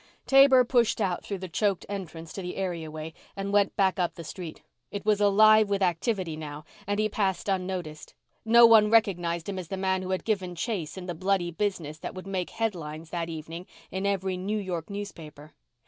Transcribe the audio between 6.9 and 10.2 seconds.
he passed unnoticed. No one recognized him as the man who